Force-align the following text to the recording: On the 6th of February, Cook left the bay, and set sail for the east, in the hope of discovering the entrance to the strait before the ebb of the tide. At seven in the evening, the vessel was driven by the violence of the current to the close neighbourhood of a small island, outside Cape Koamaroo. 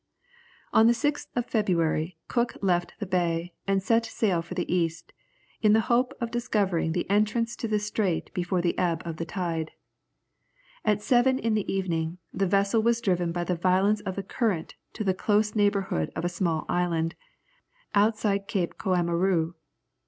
On 0.73 0.87
the 0.87 0.93
6th 0.97 1.27
of 1.35 1.45
February, 1.45 2.17
Cook 2.27 2.57
left 2.59 2.95
the 2.99 3.05
bay, 3.05 3.53
and 3.67 3.83
set 3.83 4.03
sail 4.03 4.41
for 4.41 4.55
the 4.55 4.65
east, 4.73 5.13
in 5.61 5.73
the 5.73 5.81
hope 5.93 6.15
of 6.19 6.31
discovering 6.31 6.93
the 6.93 7.07
entrance 7.07 7.55
to 7.57 7.67
the 7.67 7.77
strait 7.77 8.33
before 8.33 8.63
the 8.63 8.75
ebb 8.79 9.03
of 9.05 9.17
the 9.17 9.25
tide. 9.25 9.73
At 10.83 11.03
seven 11.03 11.37
in 11.37 11.53
the 11.53 11.71
evening, 11.71 12.17
the 12.33 12.47
vessel 12.47 12.81
was 12.81 12.99
driven 12.99 13.31
by 13.31 13.43
the 13.43 13.53
violence 13.55 14.01
of 14.01 14.15
the 14.15 14.23
current 14.23 14.73
to 14.93 15.03
the 15.03 15.13
close 15.13 15.53
neighbourhood 15.53 16.11
of 16.15 16.25
a 16.25 16.29
small 16.29 16.65
island, 16.67 17.13
outside 17.93 18.47
Cape 18.47 18.79
Koamaroo. 18.79 19.53